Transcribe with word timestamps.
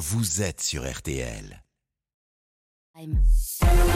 vous 0.00 0.40
êtes 0.40 0.62
sur 0.62 0.90
RTL. 0.90 1.62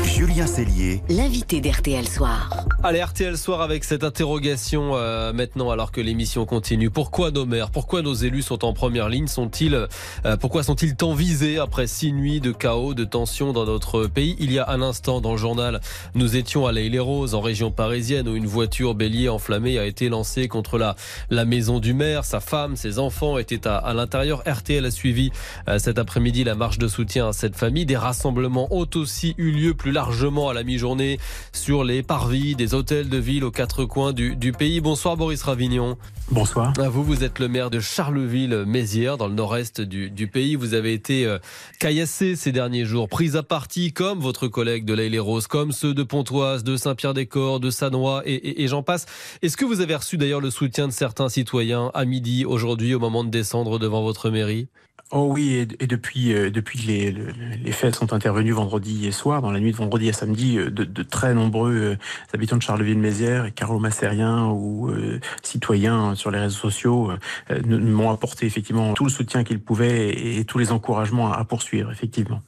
Julien 0.04 0.46
Cellier, 0.46 1.03
l'invité 1.08 1.61
d'RTL 1.61 2.06
Soir. 2.06 2.51
Allez, 2.83 3.03
RTL 3.03 3.37
Soir 3.37 3.61
avec 3.61 3.84
cette 3.84 4.04
interrogation 4.04 4.93
euh, 4.95 5.32
maintenant 5.32 5.71
alors 5.71 5.93
que 5.93 6.00
l'émission 6.00 6.46
continue. 6.46 6.91
Pourquoi 6.91 7.30
nos 7.30 7.45
maires, 7.45 7.71
pourquoi 7.71 8.03
nos 8.03 8.14
élus 8.14 8.43
sont 8.43 8.64
en 8.64 8.72
première 8.72 9.09
ligne? 9.09 9.27
Sont-ils, 9.27 9.75
euh, 9.75 10.37
Pourquoi 10.38 10.62
sont-ils 10.62 10.95
tant 10.95 11.14
visés 11.14 11.59
après 11.59 11.86
six 11.86 12.12
nuits 12.12 12.40
de 12.40 12.53
chaos, 12.53 12.95
de 12.95 13.04
tension 13.04 13.53
dans 13.53 13.64
notre 13.64 14.07
pays? 14.07 14.36
Il 14.39 14.53
y 14.53 14.59
a 14.59 14.71
un 14.71 14.80
instant 14.80 15.21
dans 15.21 15.32
le 15.32 15.39
journal, 15.39 15.80
nous 16.14 16.36
étions 16.36 16.66
à 16.66 16.73
l'Aïle-les-Roses 16.73 17.34
en 17.34 17.41
région 17.41 17.71
parisienne 17.71 18.29
où 18.29 18.36
une 18.36 18.46
voiture 18.46 18.95
bélier 18.95 19.29
enflammée 19.29 19.79
a 19.79 19.84
été 19.84 20.09
lancée 20.09 20.48
contre 20.48 20.79
la, 20.79 20.96
la 21.30 21.45
maison 21.45 21.79
du 21.80 21.93
maire. 21.93 22.25
Sa 22.25 22.41
femme, 22.41 22.77
ses 22.77 22.98
enfants 22.98 23.36
étaient 23.39 23.66
à, 23.66 23.77
à 23.77 23.93
l'intérieur. 23.93 24.43
RTL 24.46 24.84
a 24.84 24.91
suivi 24.91 25.30
euh, 25.68 25.79
cet 25.79 25.98
après-midi 25.98 26.45
la 26.45 26.55
marche 26.55 26.79
de 26.79 26.89
soutien 26.89 27.29
à 27.29 27.32
cette 27.32 27.57
famille. 27.57 27.86
Des 27.86 27.96
rassemblements 27.96 28.68
ont 28.71 28.86
aussi 28.96 29.34
eu 29.39 29.50
lieu 29.50 29.75
plus 29.75 29.93
largement 29.93 30.48
à 30.48 30.54
la 30.54 30.62
mi-journée 30.62 31.18
sur 31.52 31.85
les 31.85 32.02
parvis 32.02 32.55
des 32.55 32.75
hôtels 32.75 33.08
de 33.08 33.19
ville 33.19 33.44
aux 33.44 33.50
quatre 33.50 33.84
coins 33.84 34.12
du, 34.12 34.36
du 34.36 34.52
pays. 34.52 34.80
Bonsoir 34.80 35.16
Boris 35.16 35.42
Ravignon. 35.42 35.97
Bonsoir. 36.30 36.72
Vous, 36.91 37.05
vous 37.05 37.22
êtes 37.22 37.38
le 37.38 37.48
maire 37.48 37.70
de 37.70 37.80
Charleville-Mézières, 37.80 39.19
dans 39.19 39.28
le 39.28 39.34
nord-est 39.34 39.80
du, 39.80 40.11
du, 40.11 40.27
pays. 40.27 40.56
Vous 40.56 40.75
avez 40.75 40.92
été 40.92 41.27
euh, 41.27 41.38
caillassé 41.78 42.34
ces 42.34 42.50
derniers 42.50 42.84
jours, 42.84 43.08
pris 43.08 43.36
à 43.36 43.42
partie, 43.42 43.92
comme 43.92 44.20
votre 44.20 44.48
collègue 44.48 44.84
de 44.84 44.94
l'Aïle-les-Roses, 44.94 45.47
comme 45.47 45.72
ceux 45.72 45.92
de 45.92 46.02
Pontoise, 46.02 46.64
de 46.64 46.77
Saint-Pierre-des-Corps, 46.77 47.61
de 47.61 47.70
Sanois, 47.70 48.22
et, 48.24 48.34
et, 48.34 48.62
et 48.62 48.69
j'en 48.69 48.83
passe. 48.83 49.06
Est-ce 49.42 49.56
que 49.56 49.64
vous 49.64 49.80
avez 49.80 49.94
reçu 49.94 50.16
d'ailleurs 50.16 50.41
le 50.41 50.50
soutien 50.50 50.88
de 50.88 50.92
certains 50.92 51.28
citoyens 51.28 51.91
à 51.94 52.05
midi, 52.05 52.44
aujourd'hui, 52.44 52.94
au 52.94 52.98
moment 52.98 53.22
de 53.22 53.30
descendre 53.30 53.78
devant 53.78 54.02
votre 54.02 54.30
mairie? 54.30 54.69
Oh 55.11 55.28
oui, 55.30 55.55
et, 55.55 55.69
et 55.78 55.86
depuis, 55.86 56.33
euh, 56.33 56.50
depuis 56.50 56.80
que 56.80 56.86
les, 56.86 57.12
les, 57.12 57.72
faits 57.72 57.94
sont 57.94 58.12
intervenus 58.12 58.55
vendredi 58.55 58.73
soir, 59.11 59.42
dans 59.42 59.51
la 59.51 59.61
nuit 59.61 59.72
de 59.72 59.77
vendredi 59.77 60.08
à 60.08 60.12
samedi, 60.12 60.58
euh, 60.58 60.70
de, 60.70 61.03
très 61.03 61.34
nombreux 61.34 61.72
euh, 61.72 61.97
habitants 62.33 62.56
de 62.56 62.62
Charleville-Mézières, 62.62 63.55
Carlo 63.55 63.78
Massérien 63.78 64.47
ou 64.47 64.91
euh, 64.91 65.20
citoyens 65.42 66.14
sur 66.14 66.31
les 66.31 66.39
réseaux 66.39 66.58
sociaux 66.58 67.11
euh, 67.50 67.61
m'ont 67.66 68.11
apporté 68.11 68.47
effectivement 68.47 68.94
tout 68.94 69.05
le 69.05 69.11
soutien 69.11 69.44
qu'ils 69.44 69.61
pouvaient 69.61 70.08
et, 70.11 70.39
et, 70.39 70.44
tous 70.44 70.58
les 70.58 70.72
encouragements 70.72 71.33
à, 71.33 71.36
à 71.36 71.44
poursuivre, 71.44 71.91
effectivement. 71.91 72.41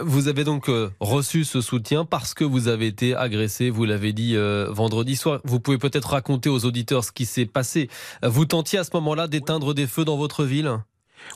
vous 0.00 0.28
avez 0.28 0.44
donc 0.44 0.70
reçu 1.00 1.44
ce 1.44 1.60
soutien 1.60 2.04
parce 2.04 2.34
que 2.34 2.44
vous 2.44 2.68
avez 2.68 2.86
été 2.86 3.14
agressé, 3.14 3.70
vous 3.70 3.84
l'avez 3.84 4.12
dit 4.12 4.36
vendredi 4.68 5.16
soir. 5.16 5.40
Vous 5.44 5.60
pouvez 5.60 5.78
peut-être 5.78 6.10
raconter 6.10 6.48
aux 6.48 6.64
auditeurs 6.64 7.04
ce 7.04 7.12
qui 7.12 7.26
s'est 7.26 7.46
passé. 7.46 7.88
Vous 8.22 8.44
tentiez 8.44 8.78
à 8.78 8.84
ce 8.84 8.90
moment-là 8.94 9.28
d'éteindre 9.28 9.74
des 9.74 9.86
feux 9.86 10.04
dans 10.04 10.16
votre 10.16 10.44
ville? 10.44 10.78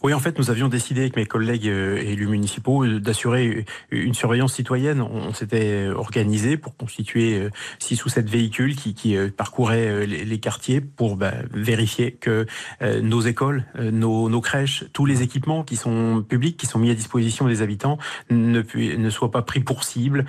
Oui, 0.02 0.12
en 0.12 0.20
fait, 0.20 0.38
nous 0.38 0.50
avions 0.50 0.68
décidé 0.68 1.02
avec 1.02 1.16
mes 1.16 1.26
collègues 1.26 1.68
euh, 1.68 1.96
élus 1.96 2.26
municipaux 2.26 2.84
euh, 2.84 3.00
d'assurer 3.00 3.64
une 3.90 4.14
surveillance 4.14 4.54
citoyenne. 4.54 5.00
On 5.00 5.32
s'était 5.32 5.88
organisé 5.88 6.56
pour 6.56 6.76
constituer 6.76 7.38
euh, 7.38 7.50
six 7.78 8.04
ou 8.04 8.08
sept 8.08 8.28
véhicules 8.28 8.76
qui, 8.76 8.94
qui 8.94 9.16
parcouraient 9.36 10.06
les 10.06 10.38
quartiers 10.38 10.80
pour 10.80 11.16
bah, 11.16 11.32
vérifier 11.52 12.12
que 12.12 12.46
nos 12.80 13.20
écoles, 13.20 13.64
nos, 13.78 14.28
nos, 14.28 14.40
crèches, 14.40 14.84
tous 14.92 15.06
les 15.06 15.22
équipements 15.22 15.62
qui 15.62 15.76
sont 15.76 16.24
publics, 16.26 16.56
qui 16.56 16.66
sont 16.66 16.78
mis 16.78 16.90
à 16.90 16.94
disposition 16.94 17.46
des 17.46 17.62
habitants, 17.62 17.98
ne, 18.30 18.62
ne 18.74 19.10
soient 19.10 19.30
pas 19.30 19.42
pris 19.42 19.60
pour 19.60 19.84
cible 19.84 20.24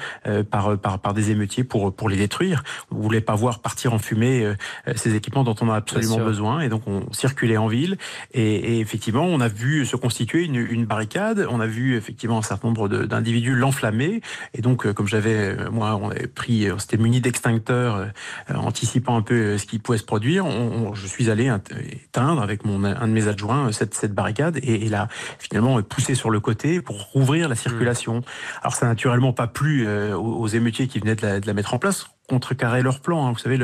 par, 0.49 0.77
par, 0.77 0.99
par 0.99 1.13
des 1.13 1.31
émeutiers 1.31 1.63
pour, 1.63 1.93
pour 1.93 2.09
les 2.09 2.17
détruire. 2.17 2.63
On 2.91 2.97
voulait 2.97 3.21
pas 3.21 3.35
voir 3.35 3.59
partir 3.59 3.93
en 3.93 3.99
fumée 3.99 4.53
ces 4.95 5.15
équipements 5.15 5.43
dont 5.43 5.55
on 5.61 5.69
a 5.69 5.75
absolument 5.75 6.17
besoin, 6.17 6.61
et 6.61 6.69
donc 6.69 6.83
on 6.87 7.11
circulait 7.11 7.57
en 7.57 7.67
ville. 7.67 7.97
Et, 8.33 8.77
et 8.77 8.79
effectivement, 8.79 9.25
on 9.25 9.39
a 9.41 9.44
vu 9.47 9.85
se 9.85 9.95
constituer 9.95 10.43
une, 10.43 10.55
une, 10.55 10.85
barricade. 10.85 11.45
On 11.49 11.59
a 11.59 11.67
vu 11.67 11.95
effectivement 11.95 12.39
un 12.39 12.41
certain 12.41 12.67
nombre 12.67 12.88
d'individus 12.88 13.55
l'enflammer. 13.55 14.21
Et 14.53 14.61
donc, 14.61 14.85
euh, 14.85 14.93
comme 14.93 15.07
j'avais, 15.07 15.57
euh, 15.57 15.69
moi, 15.71 15.95
on 16.01 16.09
avait 16.09 16.27
pris, 16.27 16.71
on 16.71 16.79
s'était 16.79 16.97
muni 16.97 17.21
d'extincteurs, 17.21 17.95
euh, 17.95 18.53
anticipant 18.53 19.17
un 19.17 19.22
peu 19.22 19.57
ce 19.57 19.66
qui 19.66 19.79
pouvait 19.79 19.97
se 19.97 20.03
produire. 20.03 20.45
On, 20.45 20.89
on, 20.89 20.95
je 20.95 21.07
suis 21.07 21.29
allé 21.29 21.51
éteindre 21.91 22.41
avec 22.41 22.66
mon, 22.66 22.83
un 22.83 23.07
de 23.07 23.13
mes 23.13 23.28
adjoints 23.28 23.72
cette, 23.72 23.94
cette 23.94 24.13
barricade 24.13 24.57
et, 24.57 24.85
et 24.85 24.89
là, 24.89 25.07
finalement, 25.39 25.81
poussé 25.81 26.16
sur 26.16 26.29
le 26.29 26.39
côté 26.39 26.81
pour 26.81 27.01
rouvrir 27.12 27.50
la 27.50 27.56
circulation. 27.56 28.19
Mmh. 28.19 28.23
Alors, 28.62 28.75
ça 28.75 28.85
n'a 28.85 28.91
naturellement 28.94 29.33
pas 29.33 29.47
plu 29.47 29.88
aux, 29.88 30.19
aux 30.19 30.47
émeutiers 30.47 30.88
qui 30.88 31.00
venaient 31.00 31.16
de 31.16 31.25
la, 31.25 31.39
de 31.39 31.47
la 31.47 31.53
mettre 31.53 31.73
en 31.73 31.79
place 31.79 32.14
contrecarrer 32.28 32.81
leur 32.81 33.00
plan. 33.00 33.28
Hein. 33.28 33.31
Vous 33.31 33.40
savez, 33.40 33.58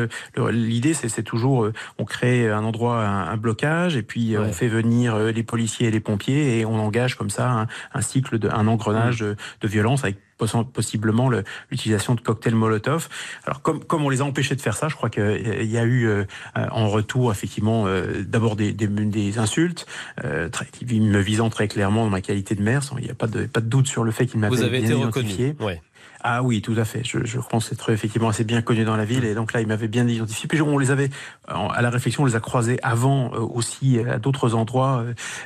l'idée, 0.52 0.96
le, 1.02 1.10
c'est 1.10 1.24
toujours, 1.24 1.66
euh, 1.66 1.74
on 1.98 2.06
crée 2.06 2.50
un 2.50 2.64
endroit, 2.64 3.04
un, 3.06 3.28
un 3.28 3.38
blocage, 3.38 3.96
et 3.96 4.04
puis 4.04 4.36
euh, 4.36 4.42
ouais. 4.42 4.48
on 4.50 4.54
fait 4.54 4.68
venir 4.68 5.16
euh, 5.16 5.32
les 5.32 5.44
policiers 5.44 5.88
et 5.88 5.92
les 5.92 6.00
pompiers, 6.00 6.60
et 6.60 6.66
on 6.66 6.76
engage 6.76 7.16
comme 7.16 7.30
ça 7.30 7.50
un, 7.50 7.68
un 7.94 8.02
cycle, 8.02 8.40
de, 8.40 8.50
un 8.50 8.68
engrenage 8.68 9.22
mmh. 9.22 9.26
de, 9.26 9.36
de 9.62 9.68
violence 9.68 10.04
avec 10.04 10.18
possiblement 10.74 11.30
l'utilisation 11.70 12.16
de 12.16 12.22
cocktails 12.22 12.56
Molotov. 12.56 13.10
Alors 13.46 13.62
comme, 13.62 13.84
comme 13.84 14.04
on 14.04 14.10
les 14.10 14.22
a 14.22 14.26
empêchés 14.26 14.56
de 14.56 14.62
faire 14.62 14.76
ça, 14.76 14.88
je 14.88 14.96
crois 14.96 15.10
qu'il 15.10 15.66
y 15.66 15.78
a 15.78 15.84
eu 15.84 16.08
euh, 16.08 16.26
en 16.56 16.90
retour 16.90 17.32
effectivement 17.32 17.86
euh, 17.88 18.24
d'abord 18.26 18.56
des, 18.56 18.74
des, 18.74 18.88
des, 18.88 19.40
insultes 19.40 19.86
euh, 20.24 20.50
très, 20.50 20.68
me 20.92 21.20
visant 21.20 21.50
très 21.50 21.68
clairement 21.68 22.04
dans 22.04 22.10
ma 22.10 22.22
qualité 22.22 22.56
de 22.56 22.62
maire. 22.62 22.82
Il 22.98 23.04
n'y 23.04 23.12
a 23.12 23.16
pas 23.16 23.28
de, 23.28 23.46
pas 23.46 23.62
de 23.62 23.68
doute 23.68 23.88
sur 23.88 24.04
le 24.04 24.12
fait 24.12 24.26
qu'il 24.26 24.40
m'avait 24.40 24.56
bien 24.70 24.80
été 24.80 24.94
identifié. 24.94 25.50
Reconnu. 25.50 25.68
Ouais. 25.68 25.82
Ah 26.24 26.44
oui, 26.44 26.62
tout 26.62 26.76
à 26.78 26.86
fait. 26.86 27.02
Je, 27.04 27.26
je 27.26 27.40
pense 27.40 27.72
être 27.72 27.92
effectivement 27.92 28.30
assez 28.30 28.44
bien 28.44 28.62
connu 28.62 28.84
dans 28.84 28.96
la 28.96 29.06
ville. 29.06 29.26
Et 29.26 29.34
donc 29.34 29.54
là, 29.54 29.62
il 29.62 29.68
m'avait 29.68 29.88
bien 29.88 30.08
identifié. 30.08 30.48
Puis 30.48 30.62
on 30.62 30.78
les 30.78 30.92
avait, 30.92 31.10
à 31.48 31.82
la 31.82 31.90
réflexion, 31.90 32.24
on 32.24 32.26
les 32.26 32.36
a 32.36 32.40
croisés 32.40 32.80
avant 32.84 33.32
aussi 33.32 34.00
à 34.00 34.20
d'autres 34.20 34.54
endroits, 34.54 35.04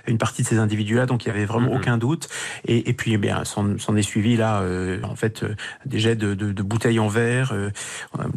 une 0.08 0.18
partie 0.18 0.44
de 0.44 0.48
ces 0.48 0.58
individus-là. 0.58 1.06
Donc 1.06 1.26
il 1.26 1.28
y 1.28 1.32
avait 1.32 1.46
vraiment 1.46 1.72
mmh. 1.72 1.78
aucun 1.78 1.98
doute. 1.98 2.28
Et, 2.66 2.90
et 2.90 2.94
puis, 2.94 3.14
eh 3.14 3.18
bien, 3.18 3.44
s'en 3.46 3.96
est 3.96 4.02
suivi 4.02 4.36
là, 4.36 4.62
euh, 4.62 5.02
en 5.04 5.16
fait, 5.16 5.46
des 5.86 6.00
jets 6.00 6.16
de, 6.16 6.34
de, 6.34 6.52
de 6.52 6.64
bouteilles 6.64 7.00
en 7.00 7.08
verre. 7.08 7.54
Euh, 7.54 7.70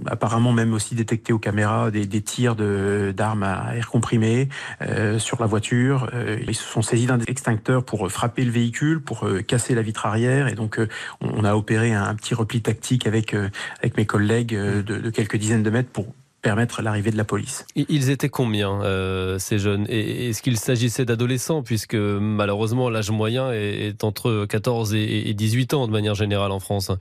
apparemment 0.06 0.52
même 0.52 0.72
aussi 0.72 0.94
détecté 0.94 1.32
aux 1.32 1.38
caméras 1.38 1.90
des, 1.90 2.06
des 2.06 2.22
tirs 2.22 2.56
d'armes 2.56 3.42
à 3.42 3.76
air 3.76 3.88
comprimé 3.88 4.48
euh, 4.82 5.18
sur 5.18 5.40
la 5.40 5.46
voiture. 5.46 6.10
ils 6.46 6.54
se 6.54 6.64
sont 6.64 6.82
saisis 6.82 7.06
d'un 7.06 7.18
extincteur 7.20 7.84
pour 7.84 8.10
frapper 8.10 8.44
le 8.44 8.50
véhicule, 8.50 9.00
pour 9.00 9.26
casser 9.46 9.74
la 9.74 9.82
vitre 9.82 10.06
arrière. 10.06 10.48
Et 10.48 10.54
donc, 10.54 10.80
on 11.20 11.44
a 11.44 11.54
opéré 11.54 11.92
un, 11.94 12.04
un 12.04 12.14
petit 12.14 12.27
repli 12.34 12.60
tactique 12.60 13.06
avec, 13.06 13.34
euh, 13.34 13.48
avec 13.80 13.96
mes 13.96 14.06
collègues 14.06 14.54
euh, 14.54 14.82
de, 14.82 15.10
quelques 15.10 15.36
dizaines 15.36 15.62
de 15.62 15.70
mètres 15.70 15.90
pour 15.90 16.06
permettre 16.42 16.82
l'arrivée 16.82 17.10
de 17.10 17.16
la 17.16 17.24
police. 17.24 17.66
Ils 17.74 18.10
étaient 18.10 18.28
combien, 18.28 18.80
euh, 18.82 19.38
ces 19.38 19.58
jeunes? 19.58 19.86
Est-ce 19.88 20.40
qu'il 20.40 20.56
s'agissait 20.56 21.04
d'adolescents, 21.04 21.62
puisque 21.62 21.96
malheureusement 21.96 22.90
l'âge 22.90 23.10
moyen 23.10 23.50
est, 23.52 24.04
entre 24.04 24.46
14 24.46 24.94
et 24.94 25.34
18 25.34 25.74
ans 25.74 25.86
de 25.88 25.92
manière 25.92 26.14
générale 26.14 26.52
en 26.52 26.60
France 26.60 26.92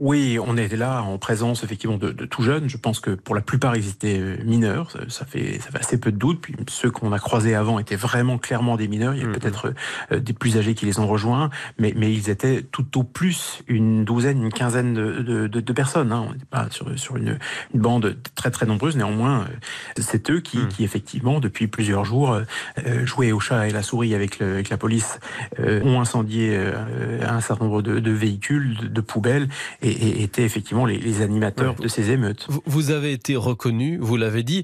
oui, 0.00 0.38
on 0.44 0.56
est 0.56 0.74
là 0.74 1.02
en 1.02 1.18
présence 1.18 1.62
effectivement 1.62 1.98
de, 1.98 2.10
de, 2.10 2.24
tout 2.24 2.42
jeunes. 2.42 2.68
Je 2.68 2.78
pense 2.78 3.00
que 3.00 3.10
pour 3.10 3.34
la 3.34 3.42
plupart 3.42 3.76
ils 3.76 3.88
étaient 3.88 4.38
mineurs. 4.44 4.96
Ça 5.08 5.26
fait, 5.26 5.60
ça 5.60 5.70
fait 5.70 5.78
assez 5.78 6.00
peu 6.00 6.10
de 6.10 6.16
doute. 6.16 6.40
Puis 6.40 6.56
ceux 6.68 6.90
qu'on 6.90 7.12
a 7.12 7.18
croisés 7.18 7.54
avant 7.54 7.78
étaient 7.78 7.96
vraiment 7.96 8.38
clairement 8.38 8.76
des 8.76 8.88
mineurs. 8.88 9.14
Il 9.14 9.20
y 9.20 9.24
a 9.24 9.28
mmh. 9.28 9.32
peut-être 9.32 9.74
euh, 10.10 10.18
des 10.18 10.32
plus 10.32 10.56
âgés 10.56 10.74
qui 10.74 10.86
les 10.86 10.98
ont 10.98 11.06
rejoints, 11.06 11.50
mais, 11.78 11.92
mais 11.96 12.12
ils 12.12 12.30
étaient 12.30 12.62
tout 12.62 12.98
au 12.98 13.04
plus 13.04 13.62
une 13.68 14.04
douzaine, 14.04 14.42
une 14.42 14.52
quinzaine 14.52 14.94
de, 14.94 15.46
de, 15.46 15.60
de 15.60 15.72
personnes. 15.72 16.12
Hein. 16.12 16.24
On 16.28 16.32
n'était 16.32 16.46
pas 16.46 16.68
sur, 16.70 16.98
sur 16.98 17.16
une, 17.16 17.38
une, 17.74 17.80
bande 17.80 18.16
très 18.34 18.50
très 18.50 18.66
nombreuse. 18.66 18.96
Néanmoins, 18.96 19.42
euh, 19.42 20.00
c'est 20.00 20.30
eux 20.30 20.40
qui, 20.40 20.58
mmh. 20.58 20.68
qui 20.68 20.84
effectivement 20.84 21.40
depuis 21.40 21.66
plusieurs 21.66 22.04
jours 22.04 22.40
euh, 22.86 23.06
jouaient 23.06 23.32
au 23.32 23.40
chat 23.40 23.68
et 23.68 23.70
la 23.70 23.82
souris 23.82 24.14
avec, 24.14 24.38
le, 24.38 24.52
avec 24.54 24.70
la 24.70 24.76
police, 24.76 25.20
euh, 25.58 25.82
ont 25.82 26.00
incendié 26.00 26.56
euh, 26.56 27.20
un 27.26 27.40
certain 27.40 27.64
nombre 27.66 27.82
de, 27.82 28.10
véhicules, 28.10 28.76
de, 28.76 28.86
de 28.86 29.00
poubelles. 29.00 29.48
Et 29.82 29.89
et, 29.90 30.22
étaient 30.22 30.44
effectivement 30.44 30.86
les, 30.86 30.98
les 30.98 31.22
animateurs 31.22 31.76
ouais. 31.78 31.84
de 31.84 31.88
ces 31.88 32.10
émeutes. 32.10 32.46
Vous 32.66 32.90
avez 32.90 33.12
été 33.12 33.36
reconnu, 33.36 33.98
vous 33.98 34.16
l'avez 34.16 34.42
dit, 34.42 34.62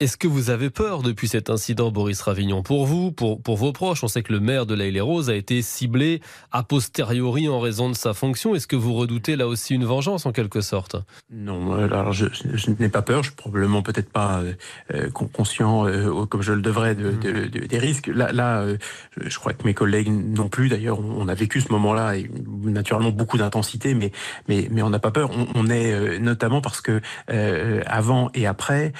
est-ce 0.00 0.16
que 0.16 0.26
vous 0.26 0.50
avez 0.50 0.70
peur 0.70 1.02
depuis 1.02 1.28
cet 1.28 1.50
incident, 1.50 1.92
Boris 1.92 2.20
Ravignon? 2.20 2.64
Pour 2.64 2.84
vous, 2.84 3.12
pour, 3.12 3.40
pour 3.40 3.56
vos 3.56 3.72
proches, 3.72 4.02
on 4.02 4.08
sait 4.08 4.24
que 4.24 4.32
le 4.32 4.40
maire 4.40 4.66
de 4.66 4.74
l'Aïle 4.74 5.00
Rose 5.00 5.30
a 5.30 5.36
été 5.36 5.62
ciblé 5.62 6.20
a 6.50 6.64
posteriori 6.64 7.48
en 7.48 7.60
raison 7.60 7.88
de 7.88 7.94
sa 7.94 8.12
fonction. 8.12 8.56
Est-ce 8.56 8.66
que 8.66 8.74
vous 8.74 8.94
redoutez 8.94 9.36
là 9.36 9.46
aussi 9.46 9.72
une 9.72 9.84
vengeance 9.84 10.26
en 10.26 10.32
quelque 10.32 10.62
sorte? 10.62 10.96
Non, 11.30 11.74
alors 11.74 12.12
je, 12.12 12.26
n'ai 12.80 12.88
pas 12.88 13.02
peur. 13.02 13.22
Je 13.22 13.28
suis 13.28 13.36
probablement 13.36 13.82
peut-être 13.82 14.10
pas 14.10 14.42
euh, 14.92 15.10
conscient, 15.10 15.86
euh, 15.86 16.26
comme 16.26 16.42
je 16.42 16.52
le 16.52 16.62
devrais, 16.62 16.96
de, 16.96 17.12
de, 17.12 17.46
de, 17.46 17.60
des 17.60 17.78
risques. 17.78 18.08
Là, 18.08 18.62
euh, 18.62 18.76
je 19.16 19.38
crois 19.38 19.52
que 19.52 19.64
mes 19.64 19.74
collègues 19.74 20.10
non 20.10 20.48
plus. 20.48 20.68
D'ailleurs, 20.68 20.98
on 20.98 21.28
a 21.28 21.34
vécu 21.34 21.60
ce 21.60 21.70
moment-là 21.70 22.16
et 22.16 22.28
naturellement 22.64 23.10
beaucoup 23.10 23.38
d'intensité, 23.38 23.94
mais, 23.94 24.10
mais, 24.48 24.66
mais 24.72 24.82
on 24.82 24.90
n'a 24.90 24.98
pas 24.98 25.12
peur. 25.12 25.30
On, 25.32 25.46
on 25.54 25.70
est 25.70 25.92
euh, 25.92 26.18
notamment 26.18 26.60
parce 26.60 26.80
que 26.80 27.00
euh, 27.30 27.80
avant 27.86 28.30
et 28.34 28.48
après, 28.48 28.92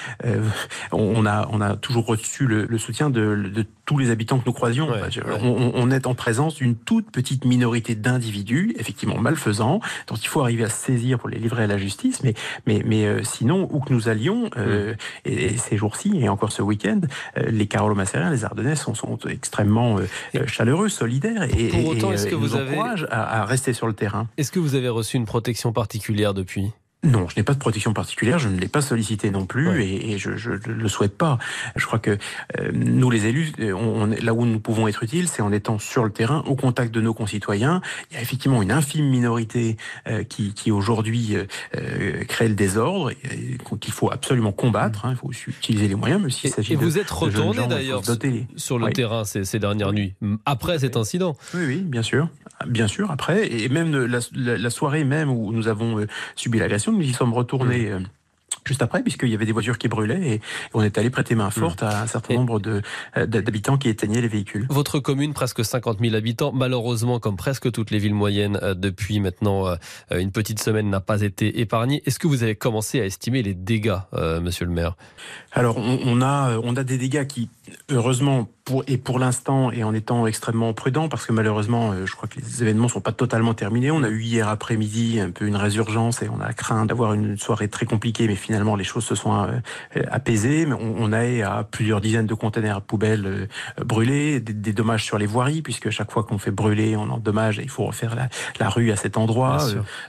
on 0.95 1.27
a, 1.27 1.49
on 1.51 1.61
a 1.61 1.77
toujours 1.77 2.07
reçu 2.07 2.47
le, 2.47 2.65
le 2.65 2.79
soutien 2.79 3.11
de, 3.11 3.35
de, 3.35 3.65
tous 3.85 3.99
les 3.99 4.11
habitants 4.11 4.39
que 4.39 4.47
nous 4.47 4.53
croisions. 4.53 4.89
Ouais, 4.89 5.01
on, 5.43 5.73
on, 5.75 5.91
est 5.91 6.07
en 6.07 6.15
présence 6.15 6.55
d'une 6.55 6.75
toute 6.75 7.11
petite 7.11 7.45
minorité 7.45 7.95
d'individus, 7.95 8.75
effectivement 8.79 9.19
malfaisants, 9.19 9.81
dont 10.07 10.15
il 10.15 10.27
faut 10.27 10.41
arriver 10.41 10.65
à 10.65 10.71
se 10.71 10.77
saisir 10.77 11.19
pour 11.19 11.29
les 11.29 11.39
livrer 11.39 11.65
à 11.65 11.67
la 11.67 11.77
justice. 11.77 12.23
Mais, 12.23 12.35
mais, 12.67 12.83
mais 12.87 13.05
euh, 13.05 13.23
sinon, 13.23 13.69
où 13.71 13.81
que 13.81 13.93
nous 13.93 14.09
allions, 14.09 14.49
euh, 14.57 14.95
et, 15.25 15.45
et, 15.45 15.57
ces 15.59 15.77
jours-ci, 15.77 16.13
et 16.19 16.29
encore 16.29 16.53
ce 16.53 16.63
week-end, 16.63 17.01
euh, 17.37 17.43
les 17.51 17.67
Carolo-Massériens, 17.67 18.31
les 18.31 18.45
Ardennais 18.45 18.77
sont, 18.77 18.95
sont 18.95 19.19
extrêmement 19.29 19.99
euh, 19.99 20.47
chaleureux, 20.47 20.89
solidaires, 20.89 21.43
et, 21.43 21.69
pour 21.69 21.89
autant, 21.89 22.11
et, 22.11 22.15
est-ce 22.15 22.27
que 22.27 22.33
et 22.33 22.35
vous 22.37 22.49
nous 22.49 22.57
avez 22.57 22.79
à 23.11 23.45
rester 23.45 23.73
sur 23.73 23.87
le 23.87 23.93
terrain. 23.93 24.29
Est-ce 24.37 24.53
que 24.53 24.59
vous 24.59 24.75
avez 24.75 24.89
reçu 24.89 25.17
une 25.17 25.27
protection 25.27 25.73
particulière 25.73 26.35
depuis? 26.35 26.73
Non, 27.05 27.29
je 27.29 27.35
n'ai 27.37 27.43
pas 27.43 27.55
de 27.55 27.59
protection 27.59 27.93
particulière, 27.93 28.39
je 28.39 28.49
ne 28.49 28.59
l'ai 28.59 28.69
pas 28.69 28.81
sollicité 28.81 29.31
non 29.31 29.47
plus 29.47 29.69
Ouais. 29.69 29.87
et, 29.87 30.13
et 30.13 30.19
je 30.19 30.31
ne 30.31 30.73
le 30.75 30.89
souhaite 30.89 31.17
pas. 31.17 31.39
Je 31.77 31.85
crois 31.87 31.99
que 31.99 32.11
euh, 32.59 32.71
nous, 32.73 33.11
les 33.11 33.27
élus, 33.27 33.53
on, 33.61 33.75
on 33.75 34.11
est- 34.11 34.21
là 34.23 34.33
où 34.35 34.45
nous 34.47 34.59
pouvons 34.61 34.89
être 34.89 35.03
utiles, 35.03 35.29
c'est 35.29 35.43
en 35.43 35.53
étant 35.53 35.79
sur 35.79 36.05
le 36.05 36.11
terrain, 36.11 36.43
au 36.47 36.55
contact 36.57 36.93
de 36.95 37.01
nos 37.01 37.15
concitoyens. 37.15 37.81
Il 38.11 38.15
y 38.15 38.19
a 38.19 38.23
effectivement 38.23 38.63
une 38.63 38.73
infime 38.73 39.07
minorité 39.09 39.77
euh, 40.09 40.25
qui, 40.25 40.55
qui 40.55 40.71
aujourd'hui 40.71 41.37
euh, 41.37 41.45
euh, 41.77 42.25
crée 42.25 42.49
le 42.49 42.55
désordre 42.55 43.11
et, 43.11 43.17
et 43.33 43.59
qu'il 43.81 43.93
faut 43.93 44.11
absolument 44.11 44.53
combattre. 44.53 45.05
hein. 45.05 45.11
il 45.13 45.17
faut 45.17 45.29
aussi 45.29 45.51
utiliser 45.51 45.89
les 45.89 45.95
moyens, 45.95 46.21
même 46.21 46.31
s'il 46.31 46.51
Et, 46.51 46.53
s'agit 46.53 46.73
et 46.73 46.77
de, 46.77 46.83
vous 46.83 46.99
êtes 46.99 47.11
retourné 47.11 47.67
d'ailleurs 47.67 48.03
sur 48.57 48.79
le 48.79 48.87
Oui. 48.87 48.93
terrain 48.93 49.25
ces, 49.25 49.45
ces 49.45 49.59
dernières 49.59 49.89
Oui. 49.91 50.15
nuits, 50.21 50.39
après 50.47 50.79
cet 50.79 50.97
incident? 50.97 51.37
Oui, 51.55 51.61
oui, 51.67 51.77
bien 51.79 52.03
sûr, 52.03 52.29
bien 52.67 52.89
sûr. 52.89 53.11
Après, 53.11 53.51
et 53.53 53.69
même 53.69 53.95
la, 54.07 54.19
la- 54.35 54.57
la 54.59 54.71
soirée 54.71 55.05
même 55.05 55.29
où 55.31 55.53
nous 55.53 55.69
avons 55.69 55.99
euh, 55.99 56.07
subi 56.37 56.59
l'agression, 56.59 56.93
nous 56.95 57.03
y 57.03 57.13
sommes 57.13 57.33
retournés. 57.35 57.91
euh, 57.91 58.01
Juste 58.67 58.83
après, 58.83 59.03
puisqu'il 59.03 59.29
y 59.29 59.35
avait 59.35 59.47
des 59.47 59.53
voitures 59.53 59.79
qui 59.79 59.89
brûlaient 59.89 60.35
et 60.35 60.41
on 60.73 60.83
est 60.83 60.97
allé 60.99 61.11
prêter 61.11 61.35
main 61.35 61.51
forte 61.51 61.83
à 61.83 62.03
un 62.03 62.07
certain 62.07 62.35
nombre 62.35 62.61
euh, 62.67 63.27
d'habitants 63.27 63.77
qui 63.77 63.89
éteignaient 63.89 64.21
les 64.21 64.29
véhicules. 64.29 64.67
Votre 64.71 64.99
commune, 65.01 65.35
presque 65.35 65.65
50 65.65 65.99
000 66.01 66.15
habitants, 66.15 66.53
malheureusement, 66.53 67.19
comme 67.19 67.37
presque 67.37 67.71
toutes 67.71 67.91
les 67.91 67.99
villes 67.99 68.15
moyennes 68.15 68.59
euh, 68.63 68.75
depuis 68.75 69.21
maintenant 69.21 69.67
euh, 69.67 69.77
une 70.11 70.33
petite 70.33 70.63
semaine, 70.63 70.89
n'a 70.89 71.01
pas 71.01 71.21
été 71.21 71.61
épargnée. 71.61 72.03
Est-ce 72.07 72.19
que 72.19 72.27
vous 72.27 72.43
avez 72.43 72.55
commencé 72.55 73.01
à 73.01 73.05
estimer 73.05 73.43
les 73.43 73.55
dégâts, 73.55 73.99
euh, 74.15 74.41
monsieur 74.41 74.65
le 74.65 74.73
maire? 74.73 74.97
Alors, 75.53 75.77
on, 75.77 75.99
on 76.05 76.23
a, 76.23 76.59
on 76.63 76.77
a 76.77 76.85
des 76.85 76.99
dégâts 76.99 77.27
qui, 77.27 77.51
heureusement, 77.91 78.49
pour, 78.65 78.83
et 78.87 78.97
pour 78.97 79.19
l'instant, 79.19 79.71
et 79.71 79.85
en 79.85 79.93
étant 79.93 80.27
extrêmement 80.27 80.73
prudent, 80.73 81.09
parce 81.09 81.27
que 81.27 81.33
malheureusement, 81.33 81.95
je 82.07 82.13
crois 82.15 82.29
que 82.29 82.41
les 82.41 82.63
événements 82.63 82.89
sont 82.89 83.03
pas 83.03 83.13
totalement 83.13 83.53
terminés. 83.53 83.91
On 83.91 84.03
a 84.03 84.09
eu 84.09 84.23
hier 84.23 84.49
après-midi 84.49 85.21
un 85.21 85.31
peu 85.31 85.47
une 85.47 85.57
résurgence 85.57 86.23
et 86.23 86.29
on 86.31 86.41
a 86.41 86.53
craint 86.55 86.87
d'avoir 86.87 87.13
une 87.13 87.37
soirée 87.37 87.69
très 87.69 87.85
compliquée, 87.85 88.27
mais 88.27 88.37
finalement, 88.37 88.54
les 88.77 88.85
choses 88.85 89.05
se 89.05 89.15
sont 89.15 89.35
euh, 89.35 89.47
euh, 89.97 90.03
apaisées. 90.11 90.67
Mais 90.67 90.75
on, 90.75 90.97
on 90.99 91.13
a 91.13 91.27
eu 91.27 91.43
à 91.43 91.65
plusieurs 91.65 92.01
dizaines 92.01 92.27
de 92.27 92.35
containers 92.35 92.77
à 92.77 92.81
poubelles 92.81 93.27
euh, 93.27 93.85
brûlés, 93.85 94.41
des, 94.41 94.53
des 94.53 94.73
dommages 94.73 95.05
sur 95.05 95.19
les 95.19 95.27
voiries, 95.27 95.63
puisque 95.63 95.91
chaque 95.91 96.11
fois 96.11 96.23
qu'on 96.25 96.39
fait 96.39 96.51
brûler, 96.51 96.97
on 96.97 97.11
endommage 97.11 97.59
et 97.59 97.63
il 97.63 97.71
faut 97.71 97.85
refaire 97.85 98.15
la, 98.15 98.29
la 98.61 98.69
rue 98.69 98.91
à 98.91 98.97
cet 98.97 99.17
endroit. 99.17 99.59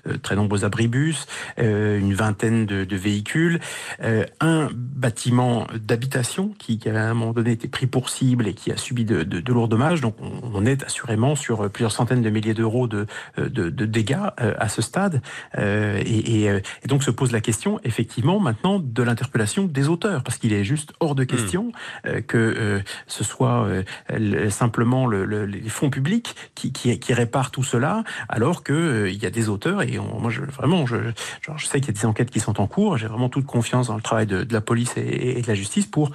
Euh, 0.08 0.18
très 0.22 0.36
nombreux 0.36 0.66
abribus, 0.66 1.28
euh, 1.60 2.00
une 2.00 2.14
vingtaine 2.14 2.66
de, 2.66 2.84
de 2.84 2.96
véhicules, 2.96 3.60
euh, 4.04 4.26
un 4.40 4.70
bâtiment 4.74 5.68
d'habitation 5.74 6.54
qui, 6.58 6.78
qui 6.80 6.90
avait 6.90 7.00
à 7.00 7.10
un 7.10 7.14
moment 7.14 7.34
donné 7.34 7.52
été 7.52 7.68
pris 7.68 7.88
pour 7.88 8.10
cible 8.10 8.48
et 8.48 8.54
qui 8.54 8.72
a 8.72 8.78
subi 8.78 9.06
de, 9.06 9.24
de, 9.24 9.40
de 9.40 9.54
lourds 9.54 9.68
dommages. 9.68 10.02
Donc 10.02 10.16
on, 10.22 10.32
on 10.54 10.66
est 10.66 10.84
assurément 10.84 11.36
sur 11.36 11.70
plusieurs 11.70 11.92
centaines 11.92 12.22
de 12.22 12.30
milliers 12.30 12.54
d'euros 12.54 12.88
de, 12.88 13.08
dégâts 13.38 14.18
à 14.38 14.70
ce 14.70 14.82
stade. 14.82 15.22
Et, 15.58 16.44
et, 16.44 16.46
et 16.46 16.88
donc 16.88 17.04
se 17.04 17.12
pose 17.12 17.32
la 17.32 17.42
question 17.42 17.80
effectivement 17.84 18.35
maintenant 18.40 18.80
de 18.80 19.04
l'interpellation 19.04 19.66
des 19.66 19.88
auteurs, 19.88 20.24
parce 20.24 20.38
qu'il 20.38 20.54
est 20.54 20.64
juste 20.64 20.94
hors 21.00 21.16
de 21.16 21.24
question 21.24 21.72
euh, 22.06 22.22
que 22.22 22.38
euh, 22.38 22.80
ce 23.08 23.24
soit 23.24 23.66
euh, 23.66 23.84
le- 24.18 24.50
simplement 24.50 25.08
le, 25.08 25.26
le- 25.26 25.46
les 25.46 25.70
fonds 25.70 25.90
publics 25.90 26.36
qui, 26.56 26.72
qui, 26.72 27.00
qui 27.00 27.14
réparent 27.14 27.52
tout 27.52 27.64
cela, 27.64 28.04
alors 28.30 28.64
que 28.64 29.08
il 29.12 29.22
y 29.22 29.26
a 29.26 29.30
des 29.30 29.50
auteurs 29.50 29.82
et 29.82 30.00
on- 30.00 30.20
moi 30.20 30.30
je, 30.32 30.42
vraiment 30.42 30.86
je, 30.86 30.96
genre, 31.42 31.58
je 31.58 31.66
sais 31.66 31.80
qu'il 31.80 31.94
y 31.94 31.98
a 31.98 32.02
des 32.02 32.06
enquêtes 32.06 32.30
qui 32.32 32.40
sont 32.40 32.60
en 32.62 32.68
cours. 32.68 32.98
J'ai 32.98 33.08
vraiment 33.08 33.30
toute 33.30 33.46
confiance 33.46 33.88
dans 33.88 33.96
le 33.96 34.02
travail 34.02 34.26
de, 34.28 34.44
de 34.44 34.54
la 34.54 34.62
police 34.62 34.94
et, 34.98 35.38
et 35.38 35.42
de 35.42 35.48
la 35.48 35.56
justice 35.56 35.86
pour 35.86 36.12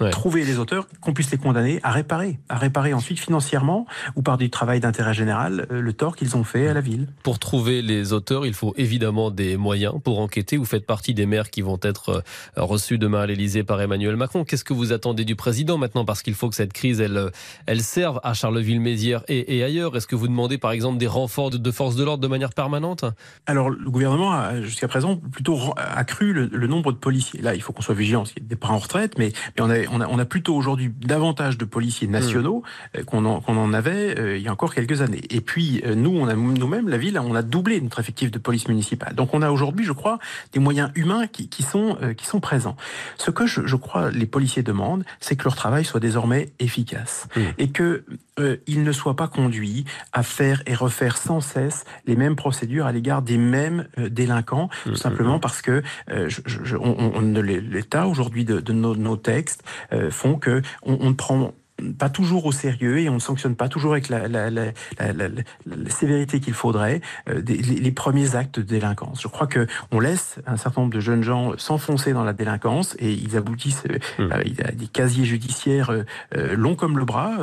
Ouais. 0.00 0.10
trouver 0.10 0.44
les 0.44 0.58
auteurs, 0.58 0.86
qu'on 1.00 1.12
puisse 1.12 1.30
les 1.30 1.38
condamner 1.38 1.80
à 1.82 1.90
réparer, 1.92 2.38
à 2.48 2.56
réparer 2.56 2.92
ensuite 2.94 3.18
financièrement 3.20 3.86
ou 4.16 4.22
par 4.22 4.36
du 4.36 4.50
travail 4.50 4.80
d'intérêt 4.80 5.14
général 5.14 5.66
le 5.70 5.92
tort 5.92 6.14
qu'ils 6.16 6.36
ont 6.36 6.44
fait 6.44 6.68
à 6.68 6.74
la 6.74 6.80
ville. 6.80 7.06
Pour 7.22 7.38
trouver 7.38 7.80
les 7.82 8.12
auteurs, 8.12 8.44
il 8.46 8.54
faut 8.54 8.74
évidemment 8.76 9.30
des 9.30 9.56
moyens 9.56 9.94
pour 10.02 10.18
enquêter. 10.20 10.56
Vous 10.56 10.64
faites 10.64 10.84
partie 10.86 11.14
des 11.14 11.26
maires 11.26 11.50
qui 11.50 11.57
vont 11.62 11.78
être 11.82 12.08
euh, 12.10 12.62
reçus 12.62 12.98
demain 12.98 13.20
à 13.20 13.26
l'Elysée 13.26 13.64
par 13.64 13.80
Emmanuel 13.80 14.16
Macron. 14.16 14.44
Qu'est-ce 14.44 14.64
que 14.64 14.72
vous 14.72 14.92
attendez 14.92 15.24
du 15.24 15.36
président 15.36 15.78
maintenant? 15.78 16.04
Parce 16.04 16.22
qu'il 16.22 16.34
faut 16.34 16.48
que 16.48 16.54
cette 16.54 16.72
crise, 16.72 17.00
elle, 17.00 17.16
euh, 17.16 17.30
elle 17.66 17.82
serve 17.82 18.20
à 18.22 18.34
Charleville-Mézières 18.34 19.22
et, 19.28 19.62
ailleurs. 19.62 19.96
Est-ce 19.96 20.06
que 20.06 20.16
vous 20.16 20.28
demandez 20.28 20.58
par 20.58 20.72
exemple 20.72 20.98
des 20.98 21.06
renforts 21.06 21.50
de, 21.50 21.70
forces 21.70 21.96
de 21.96 22.04
l'ordre 22.04 22.22
de 22.22 22.28
manière 22.28 22.52
permanente? 22.52 23.04
Alors, 23.46 23.70
le 23.70 23.90
gouvernement 23.90 24.32
a 24.32 24.60
jusqu'à 24.62 24.88
présent 24.88 25.16
plutôt 25.16 25.58
accru 25.76 26.32
le, 26.32 26.66
nombre 26.66 26.92
de 26.92 26.98
policiers. 26.98 27.40
Là, 27.40 27.54
il 27.54 27.62
faut 27.62 27.72
qu'on 27.72 27.82
soit 27.82 27.94
vigilant, 27.94 28.20
parce 28.20 28.32
qu'il 28.32 28.42
y 28.42 28.46
a 28.46 28.54
des 28.54 28.58
en 28.68 28.78
retraite, 28.78 29.18
mais, 29.18 29.32
on, 29.58 29.70
a, 30.18 30.24
plutôt 30.24 30.54
aujourd'hui 30.54 30.92
davantage 31.00 31.56
de 31.56 31.64
policiers 31.64 32.06
nationaux 32.06 32.62
euh, 32.96 33.02
qu'on 33.04 33.24
en, 33.24 33.72
avait 33.72 34.36
il 34.38 34.42
y 34.42 34.48
a 34.48 34.52
encore 34.52 34.74
quelques 34.74 35.00
années. 35.02 35.22
Et 35.30 35.40
puis, 35.40 35.82
nous, 35.96 36.26
nous-mêmes, 36.26 36.88
la 36.88 36.98
ville, 36.98 37.18
on 37.18 37.34
a 37.34 37.42
doublé 37.42 37.80
notre 37.80 38.00
effectif 38.00 38.30
de 38.30 38.38
police 38.38 38.68
municipale. 38.68 39.14
Donc, 39.14 39.34
on 39.34 39.42
a 39.42 39.50
aujourd'hui, 39.50 39.84
je 39.84 39.92
crois, 39.92 40.18
des 40.52 40.60
moyens 40.60 40.90
humains 40.94 41.26
qui, 41.26 41.47
qui, 41.50 41.62
sont, 41.62 41.96
euh, 42.02 42.14
qui 42.14 42.26
sont 42.26 42.40
présents. 42.40 42.76
Ce 43.16 43.30
que 43.30 43.46
je, 43.46 43.66
je 43.66 43.76
crois 43.76 44.10
les 44.10 44.26
policiers 44.26 44.62
demandent, 44.62 45.04
c'est 45.20 45.36
que 45.36 45.44
leur 45.44 45.56
travail 45.56 45.84
soit 45.84 46.00
désormais 46.00 46.50
efficace 46.58 47.26
Mmh. 47.36 47.40
et 47.58 47.70
que 47.70 48.04
euh, 48.38 48.56
ils 48.66 48.82
ne 48.84 48.92
soient 48.92 49.16
pas 49.16 49.28
conduits 49.28 49.84
à 50.12 50.22
faire 50.22 50.62
et 50.66 50.74
refaire 50.74 51.16
sans 51.16 51.40
cesse 51.40 51.84
les 52.06 52.16
mêmes 52.16 52.36
procédures 52.36 52.86
à 52.86 52.92
l'égard 52.92 53.22
des 53.22 53.38
mêmes 53.38 53.86
euh, 53.98 54.08
délinquants, 54.08 54.68
Mmh, 54.86 54.90
tout 54.90 54.96
simplement 54.96 55.38
parce 55.38 55.62
que 55.62 55.82
je, 56.08 56.40
je- 56.46 56.76
on, 56.76 57.20
l'État 57.20 58.06
aujourd'hui 58.06 58.44
de, 58.44 58.60
de 58.60 58.72
nos, 58.72 58.94
nos 58.96 59.16
textes 59.16 59.62
font 60.10 60.36
que 60.38 60.62
on, 60.82 60.98
on 61.00 61.10
ne 61.10 61.14
prend 61.14 61.52
pas 61.98 62.08
toujours 62.08 62.44
au 62.46 62.52
sérieux 62.52 62.98
et 62.98 63.08
on 63.08 63.14
ne 63.14 63.18
sanctionne 63.20 63.54
pas 63.54 63.68
toujours 63.68 63.92
avec 63.92 64.08
la, 64.08 64.26
la, 64.28 64.50
la, 64.50 64.66
la, 64.98 65.12
la- 65.12 65.28
la- 65.28 65.42
la 65.66 65.90
sévérité 65.90 66.40
qu'il 66.40 66.54
faudrait 66.54 67.00
euh, 67.28 67.40
des- 67.40 67.56
les, 67.58 67.76
les 67.76 67.92
premiers 67.92 68.34
actes 68.34 68.58
de 68.58 68.64
délinquance. 68.64 69.22
Je 69.22 69.28
crois 69.28 69.46
que 69.46 69.66
on 69.92 70.00
laisse 70.00 70.36
un 70.46 70.56
certain 70.56 70.80
nombre 70.82 70.94
de 70.94 71.00
jeunes 71.00 71.22
gens 71.22 71.56
s'enfoncer 71.56 72.12
dans 72.12 72.24
la 72.24 72.32
délinquance 72.32 72.96
et 72.98 73.12
ils 73.12 73.36
aboutissent 73.36 73.84
euh, 73.90 73.98
Mm. 74.18 74.32
à 74.64 74.72
des 74.72 74.86
casiers 74.88 75.24
judiciaires 75.24 75.90
euh, 75.90 76.02
euh, 76.36 76.56
longs 76.56 76.74
comme 76.74 76.98
le 76.98 77.04
bras. 77.04 77.36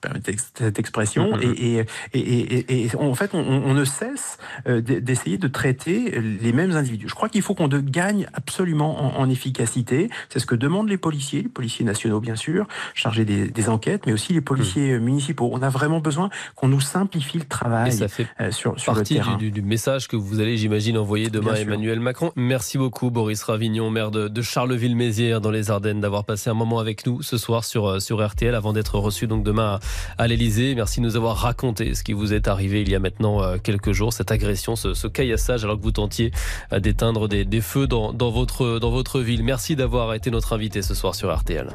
Permettre 0.00 0.30
cette 0.54 0.78
expression 0.78 1.36
Mhm. 1.36 1.42
et, 1.42 1.78
et, 1.78 2.18
et, 2.18 2.74
et, 2.74 2.84
et 2.86 2.96
en 2.96 3.14
fait 3.14 3.30
on, 3.34 3.38
on 3.40 3.74
ne 3.74 3.84
cesse 3.84 4.38
euh, 4.66 4.80
d'essayer 4.80 5.38
de 5.38 5.48
traiter 5.48 6.20
les 6.20 6.52
mêmes 6.52 6.72
individus. 6.72 7.08
Je 7.08 7.14
crois 7.14 7.28
qu'il 7.28 7.42
faut 7.42 7.54
qu'on 7.54 7.68
gagne 7.68 8.28
absolument 8.34 9.18
en, 9.18 9.20
en 9.20 9.30
efficacité. 9.30 10.08
C'est 10.28 10.38
ce 10.38 10.46
que 10.46 10.54
demandent 10.54 10.88
les 10.88 10.98
policiers, 10.98 11.42
les 11.42 11.48
policiers 11.48 11.84
nationaux 11.84 12.20
bien 12.20 12.36
sûr, 12.36 12.66
chargés 12.94 13.24
des, 13.24 13.48
des 13.48 13.68
enquêtes, 13.68 14.06
mais 14.06 14.12
aussi 14.12 14.32
les 14.32 14.40
policiers 14.40 14.92
euh, 14.92 14.98
municipaux. 14.98 15.50
On 15.52 15.62
a 15.62 15.68
vraiment 15.68 16.00
besoin 16.00 16.30
qu'on 16.54 16.68
nous 16.68 16.80
simplifie 16.80 17.38
le 17.38 17.44
travail 17.44 17.92
ça 17.92 18.08
fait 18.08 18.26
euh, 18.40 18.50
sur, 18.50 18.78
sur 18.78 18.92
le 18.92 18.98
partie 18.98 19.14
terrain. 19.14 19.36
du, 19.36 19.62
message 19.62 20.08
que 20.08 20.16
vous 20.16 20.40
allez, 20.40 20.56
j'imagine, 20.56 20.96
envoyer 20.98 21.30
demain 21.30 21.54
à. 21.54 21.58
Emmanuel 21.58 22.00
Macron. 22.00 22.32
Merci 22.36 22.78
beaucoup, 22.78 23.10
Boris 23.10 23.42
Ravignon, 23.42 23.90
maire 23.90 24.10
de, 24.10 24.28
de 24.28 24.42
Charleville-Mézières, 24.42 25.40
dans 25.40 25.50
les 25.50 25.70
Ardennes, 25.70 26.00
d'avoir 26.00 26.24
passé 26.24 26.48
un 26.50 26.54
moment 26.54 26.78
avec 26.78 27.06
nous 27.06 27.22
ce 27.22 27.36
soir 27.36 27.64
sur, 27.64 27.86
euh, 27.86 28.00
sur 28.00 28.26
RTL 28.26 28.54
avant 28.54 28.72
d'être 28.72 28.98
reçu 28.98 29.26
donc 29.26 29.42
demain 29.44 29.74
à, 29.74 29.80
à 30.18 30.26
l'Elysée. 30.26 30.74
Merci 30.74 31.00
de 31.00 31.06
nous 31.06 31.16
avoir 31.16 31.36
raconté 31.36 31.94
ce 31.94 32.02
qui 32.02 32.12
vous 32.12 32.32
est 32.32 32.48
arrivé 32.48 32.82
il 32.82 32.90
y 32.90 32.94
a 32.94 32.98
maintenant 32.98 33.42
euh, 33.42 33.56
quelques 33.62 33.92
jours, 33.92 34.12
cette 34.12 34.30
agression, 34.30 34.76
ce, 34.76 34.94
ce 34.94 35.06
caillassage, 35.06 35.64
alors 35.64 35.76
que 35.76 35.82
vous 35.82 35.92
tentiez 35.92 36.32
euh, 36.72 36.80
d'éteindre 36.80 37.28
des, 37.28 37.60
feux 37.60 37.86
dans 37.86 38.30
votre 38.30 39.20
ville. 39.20 39.42
Merci 39.42 39.76
d'avoir 39.76 40.14
été 40.14 40.30
notre 40.30 40.52
invité 40.52 40.82
ce 40.82 40.94
soir 40.94 41.14
sur 41.14 41.34
RTL. 41.34 41.68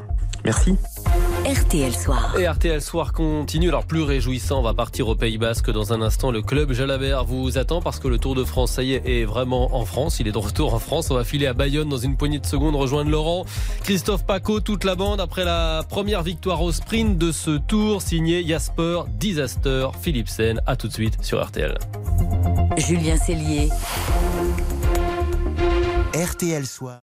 Merci. 0.44 0.76
RTL 1.44 1.94
Soir. 1.94 2.34
Et 2.38 2.48
RTL 2.48 2.80
Soir 2.80 3.12
continue. 3.12 3.68
Alors 3.68 3.84
plus 3.84 4.00
réjouissant, 4.00 4.60
on 4.60 4.62
va 4.62 4.72
partir 4.72 5.08
au 5.08 5.14
Pays 5.14 5.36
Basque 5.36 5.70
dans 5.70 5.92
un 5.92 6.00
instant. 6.00 6.30
Le 6.30 6.40
club 6.40 6.72
Jalabert 6.72 7.24
vous 7.24 7.58
attend 7.58 7.82
parce 7.82 7.98
que 7.98 8.08
le 8.08 8.18
Tour 8.18 8.34
de 8.34 8.44
France, 8.44 8.72
ça 8.72 8.82
y 8.82 8.94
est, 8.94 9.02
est 9.04 9.24
vraiment 9.24 9.76
en 9.76 9.84
France. 9.84 10.20
Il 10.20 10.26
est 10.26 10.32
de 10.32 10.38
retour 10.38 10.72
en 10.72 10.78
France. 10.78 11.10
On 11.10 11.14
va 11.14 11.24
filer 11.24 11.46
à 11.46 11.52
Bayonne 11.52 11.90
dans 11.90 11.98
une 11.98 12.16
poignée 12.16 12.38
de 12.38 12.46
secondes, 12.46 12.74
rejoindre 12.76 13.10
Laurent, 13.10 13.44
Christophe 13.82 14.24
Paco, 14.24 14.60
toute 14.60 14.84
la 14.84 14.94
bande 14.94 15.20
après 15.20 15.44
la 15.44 15.82
première 15.86 16.22
victoire 16.22 16.62
au 16.62 16.72
sprint 16.72 17.18
de 17.18 17.30
ce 17.30 17.58
Tour 17.58 18.00
signé 18.00 18.42
Jasper 18.46 19.02
Disaster 19.08 19.88
Philipsen. 20.00 20.62
À 20.66 20.76
tout 20.76 20.88
de 20.88 20.94
suite 20.94 21.22
sur 21.22 21.44
RTL. 21.44 21.76
Julien 22.78 23.18
Cellier. 23.18 23.68
RTL 26.14 26.64
Soir. 26.64 27.03